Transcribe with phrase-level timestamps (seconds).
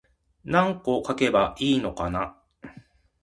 [0.45, 2.09] 何個書けばいいのか